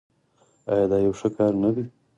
[0.71, 1.85] آیا دا یو ښه کار نه دی؟